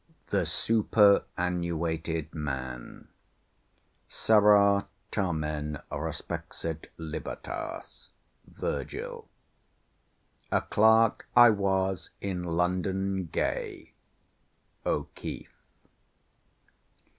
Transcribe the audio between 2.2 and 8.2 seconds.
MAN Sera tamen respexit Libertas.